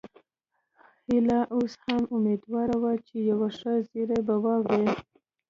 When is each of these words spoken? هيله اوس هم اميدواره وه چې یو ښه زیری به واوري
هيله 1.07 1.39
اوس 1.55 1.73
هم 1.83 2.01
اميدواره 2.15 2.75
وه 2.83 2.93
چې 3.07 3.15
یو 3.29 3.39
ښه 3.57 3.73
زیری 3.89 4.19
به 4.27 4.35
واوري 4.43 4.85